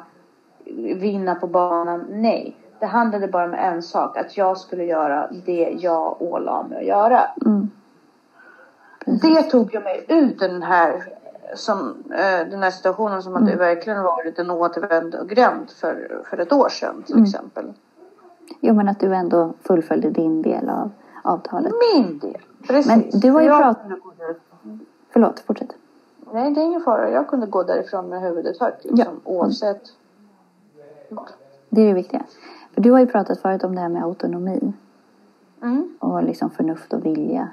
[0.95, 2.05] vinna på banan.
[2.09, 2.57] Nej.
[2.79, 6.85] Det handlade bara om en sak, att jag skulle göra det jag ålade mig att
[6.85, 7.21] göra.
[7.45, 7.69] Mm.
[9.05, 11.03] Det tog jag mig ut den här,
[11.55, 13.43] som, eh, den här situationen som Mm.
[13.43, 17.23] hade verkligen varit en återvändgränd för, för ett år sedan till Mm.
[17.25, 17.73] exempel.
[18.59, 20.91] Jo men att du ändå fullföljde din del av
[21.23, 21.73] avtalet.
[21.95, 22.37] Min del.
[22.67, 22.87] Precis.
[22.87, 24.79] Men du har ju För jag prat- kunde gå därifrån.
[25.09, 25.72] Förlåt, fortsätt.
[26.33, 27.09] Nej, det är ingen fara.
[27.09, 28.85] Jag kunde gå därifrån med huvudet högt.
[28.85, 29.81] Liksom, Oavsett.
[31.69, 32.23] Det är det viktiga.
[32.73, 34.73] För du har ju pratat förut om det här med autonomi.
[35.61, 35.97] Mm.
[35.99, 37.47] Och liksom förnuft och vilja.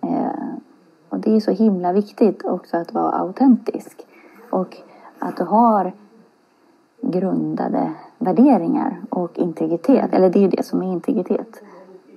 [0.00, 0.54] Eh,
[1.08, 4.06] och det är så himla viktigt också att vara autentisk.
[4.50, 4.76] Och
[5.18, 5.92] att du har
[7.00, 10.12] grundade värderingar och integritet.
[10.12, 11.62] Eller det är ju det som är integritet.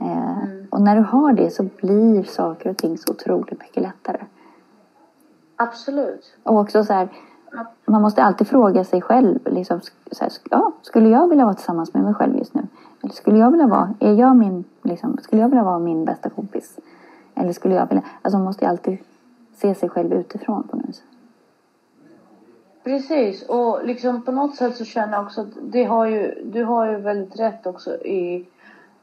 [0.01, 0.37] Eh,
[0.69, 4.21] Och när du har det så blir saker och ting så otroligt mycket lättare.
[5.67, 6.33] Absolut.
[6.43, 7.09] Och också så här,
[7.85, 9.39] man måste alltid fråga sig själv.
[9.45, 12.61] Liksom, så här, ja, skulle jag vilja vara tillsammans med mig själv just nu?
[13.03, 16.29] Eller skulle jag vilja vara, är jag min, liksom, skulle jag vilja vara min bästa
[16.29, 16.79] kompis?
[17.35, 18.97] Eller skulle jag vilja, alltså man måste ju alltid
[19.55, 21.03] se sig själv utifrån på något vis.
[22.83, 23.43] Precis.
[23.43, 26.85] Och liksom på något sätt så känner jag också att det har ju, du har
[26.85, 28.47] ju väldigt rätt också i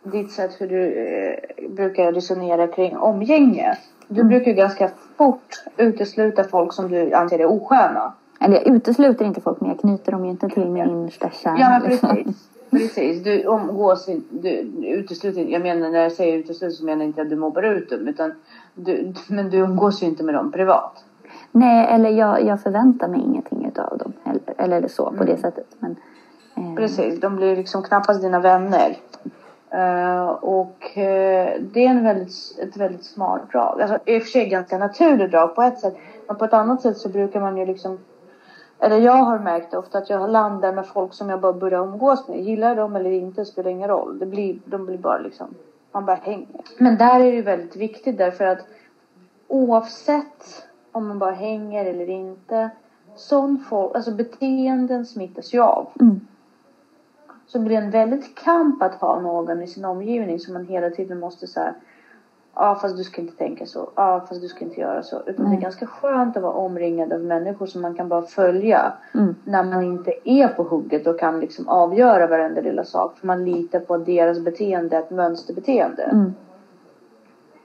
[0.03, 3.79] ditt sätt hur du eh, brukar resonera kring omgänge.
[4.13, 8.13] Du brukar ju ganska fort utesluta folk som du anser är osköna.
[8.41, 11.59] Eller jag utesluter inte folk men jag knyter dem ju inte till min innersta kärna.
[11.61, 12.09] Ja men liksom.
[12.09, 12.47] precis.
[12.71, 13.23] Precis.
[13.23, 14.51] Du umgås inte, du
[14.87, 17.91] utesluter jag menar när jag säger utesluter så menar jag inte att du mobbar ut
[17.91, 18.33] dem utan
[18.75, 21.05] du, men du umgås ju inte med dem privat.
[21.53, 24.13] Nej, eller jag, jag förväntar mig ingenting utav dem.
[24.25, 25.67] Eller, eller så på det sättet.
[25.79, 25.97] Men,
[26.57, 28.97] eh, Precis, de blir liksom knappast dina vänner.
[29.71, 33.83] Eh, och eh, det är en väldigt, ett väldigt smart drag.
[33.83, 35.97] Alltså i och för sig ganska naturligt drag på ett sätt.
[36.27, 37.99] Men på ett annat sätt så brukar man ju liksom
[38.81, 42.29] eller jag har märkt ofta att jag landar med folk som jag bara börjar umgås
[42.29, 42.41] med.
[42.41, 44.19] Gillar jag dem eller inte spelar ingen roll.
[44.19, 45.55] Det blir, de blir bara liksom,
[45.93, 46.61] man bara hänger.
[46.79, 48.59] Men där är det väldigt viktigt därför att
[49.49, 52.71] oavsett om man bara hänger eller inte.
[53.17, 55.89] Sån folk, alltså beteenden smittas ju av.
[56.01, 56.21] Mm.
[57.53, 60.91] Så blir det en väldigt kamp att ha någon i sin omgivning som man hela
[60.91, 61.75] tiden måste så här,
[62.55, 63.91] Ja fast du ska inte tänka så.
[63.97, 65.23] Ja fast du ska inte göra så.
[65.27, 65.57] Utan Nej.
[65.57, 68.93] det är ganska skönt att vara omringad av människor som man kan bara följa.
[69.15, 69.35] Mm.
[69.45, 73.19] När man inte är på hugget och kan liksom avgöra varenda lilla sak.
[73.19, 76.03] För man litar på deras beteende ett mönsterbeteende.
[76.03, 76.35] Mm.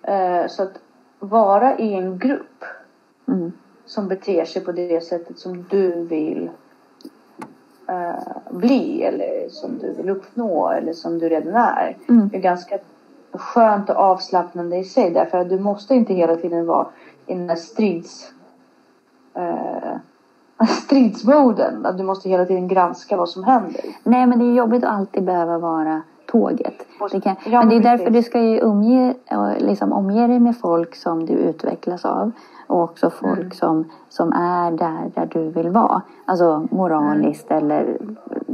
[0.04, 0.80] Eh, så att
[1.20, 2.64] vara i en grupp
[3.28, 3.52] Mm.
[3.86, 6.50] som beter sig på det sättet som du vill
[7.88, 11.98] eh, bli eller som du vill uppnå eller som du redan är.
[12.10, 12.30] Mm.
[12.34, 12.78] är ganska
[13.32, 16.88] skönt och avslappnande i sig därför att du måste inte hela tiden vara
[17.26, 18.32] i den här strids
[19.34, 19.98] eh,
[20.68, 21.86] stridsmoden.
[21.86, 23.82] Att du måste hela tiden granska vad som händer.
[24.04, 26.86] Nej, men det är jobbigt att alltid behöva vara tåget.
[27.12, 29.14] Det kan, men det är därför du ska ju umge,
[29.58, 32.32] liksom omge dig med folk som du utvecklas av.
[32.68, 33.52] Och också folk Mm.
[33.52, 36.02] som, som är där, där du vill vara.
[36.26, 37.64] Alltså moraliskt Mm.
[37.64, 37.98] eller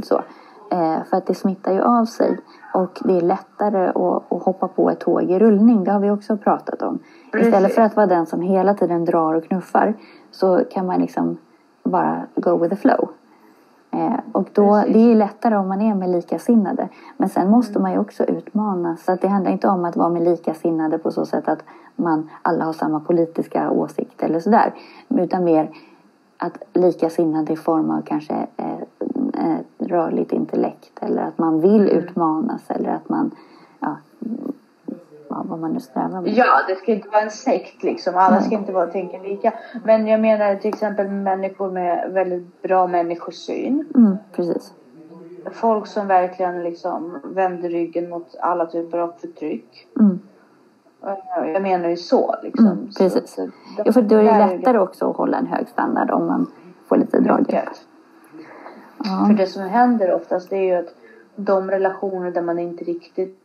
[0.02, 0.22] så.
[0.70, 2.38] Eh, för att det smittar ju av sig.
[2.74, 5.84] Och det är lättare att, att hoppa på ett tåg i rullning.
[5.84, 6.98] Det har vi också pratat om.
[7.26, 7.74] Istället Precis.
[7.74, 9.94] för att vara den som hela tiden drar och knuffar.
[10.30, 11.36] Så kan man liksom
[11.84, 13.08] bara go with the flow.
[13.92, 14.92] Eh, och då, Precis.
[14.94, 16.88] det är lättare om man är med likasinnade.
[17.16, 19.04] Men sen måste man ju också utmanas.
[19.04, 21.64] Så att det handlar inte om att vara med likasinnade på så sätt att
[21.96, 24.74] man alla har samma politiska åsikt eller sådär.
[25.08, 25.70] Utan mer
[26.36, 28.72] att likasinnade i form av kanske eh,
[29.32, 30.98] eh, rörligt intellekt.
[31.00, 32.62] Eller att man vill utmanas.
[32.68, 33.30] Eller att man, mm,
[33.80, 33.96] ja
[35.44, 36.30] vad man nu strävar med.
[36.32, 38.14] Ja, det ska inte vara en sekt liksom.
[38.16, 39.52] Alla ska inte vara tänka lika.
[39.84, 43.84] Men jag menar till exempel människor med väldigt bra människosyn.
[43.94, 44.72] Mm, precis.
[45.52, 49.86] Folk som verkligen liksom vänder ryggen mot alla typer av förtryck.
[50.00, 50.20] Mm.
[51.06, 52.66] Eh, Jag menar ju så liksom.
[52.66, 53.30] Mm, precis.
[53.30, 53.50] Så, så,
[53.84, 56.50] Ja, för då är det lättare också att hålla en hög standard om man
[56.88, 57.68] får lite draghjälp.
[59.04, 59.24] Ja.
[59.26, 60.94] För det som händer oftast det är ju att
[61.36, 63.38] de relationer där man inte riktigt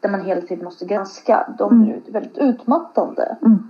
[0.00, 3.36] där man hela tiden måste granska, de blir väldigt utmattande.
[3.42, 3.68] Mm.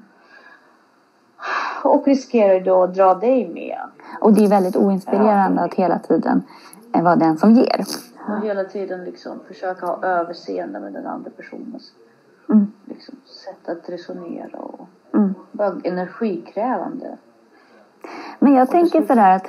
[1.85, 3.79] Och riskerar då att dra dig med.
[4.21, 6.43] Och det är väldigt oinspirerande att hela tiden
[6.95, 7.85] eh, vara den som ger.
[8.29, 11.93] Och hela tiden liksom försöka ha överseende med den andra personens
[12.49, 12.73] Mm.
[12.85, 15.35] liksom, sätt att resonera och Mm.
[15.53, 17.17] bara energikrävande.
[18.39, 19.47] Men jag tänker sådär att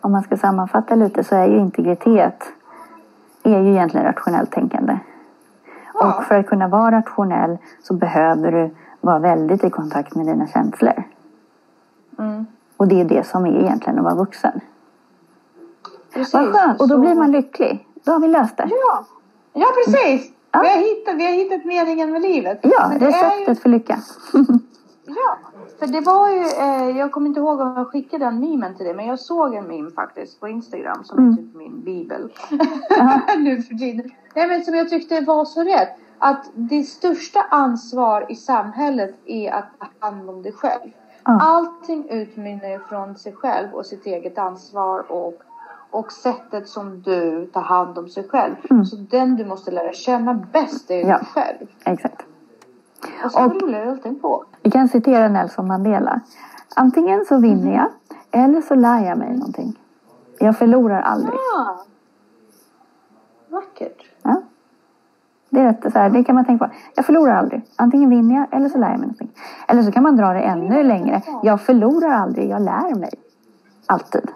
[0.00, 2.44] om man ska sammanfatta lite så är ju integritet
[3.42, 4.98] är ju egentligen rationellt tänkande.
[6.00, 6.14] Ja.
[6.18, 10.46] Och för att kunna vara rationell så behöver du vara väldigt i kontakt med dina
[10.46, 11.02] känslor.
[12.18, 12.46] Mm.
[12.76, 14.60] Och det är det som är egentligen att vara vuxen.
[16.14, 16.34] Precis.
[16.34, 16.80] Vad skönt!
[16.80, 17.86] Och då blir man lycklig.
[18.04, 18.68] Då har vi löst det.
[18.70, 19.04] Ja,
[19.52, 20.32] ja precis.
[20.52, 20.60] Ja.
[20.60, 22.58] Vi, har hittat, vi har hittat meningen med livet.
[22.62, 23.98] Ja, det är ju- receptet för lycka.
[25.12, 25.36] Ja,
[25.78, 28.86] för det var ju, eh, jag kommer inte ihåg om jag skickade den memen till
[28.86, 31.32] dig, men jag såg en meme faktiskt på Instagram som Mm.
[31.32, 32.32] är typ min bibel.
[33.38, 34.10] nu för tiden.
[34.34, 35.88] Nej men som jag tyckte var så rätt.
[36.18, 40.90] Att det största ansvar i samhället är att ta hand om dig själv.
[41.24, 41.38] Ja.
[41.42, 45.42] Allting utmynnar från sig själv och sitt eget ansvar och,
[45.90, 48.54] och sättet som du tar hand om sig själv.
[48.70, 48.84] Mm.
[48.84, 51.16] Så den du måste lära känna bäst är Ja.
[51.18, 51.66] dig själv.
[51.84, 52.22] Exakt.
[53.24, 54.44] Och så rullar allting på.
[54.62, 56.20] Vi kan citera Nelson Mandela.
[56.76, 57.88] Antingen så vinner jag
[58.30, 59.78] eller så lär jag mig någonting.
[60.38, 61.34] Jag förlorar aldrig.
[61.56, 61.84] Ah.
[63.48, 64.04] Vackert.
[64.22, 64.42] Ja.
[65.50, 66.74] Det är rätt, så här, det kan man tänka på.
[66.94, 67.62] Jag förlorar aldrig.
[67.76, 69.30] Antingen vinner jag eller så lär jag mig någonting.
[69.68, 71.22] Eller så kan man dra det ännu längre.
[71.42, 73.10] Jag förlorar aldrig, jag lär mig.
[73.86, 74.28] Alltid.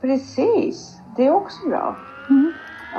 [0.00, 0.96] Precis.
[1.16, 1.96] Det är också bra.
[2.30, 2.52] Mm.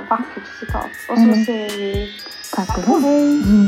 [0.10, 0.86] Vackert citat.
[1.12, 1.46] Och så Mm.
[1.46, 2.10] säger vi
[2.56, 3.44] Tack och hej.
[3.44, 3.68] Mm.